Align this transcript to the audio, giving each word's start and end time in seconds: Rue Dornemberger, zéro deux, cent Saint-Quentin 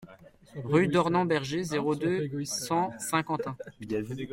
Rue 0.63 0.87
Dornemberger, 0.87 1.61
zéro 1.63 1.93
deux, 1.95 2.27
cent 2.43 2.89
Saint-Quentin 2.97 3.55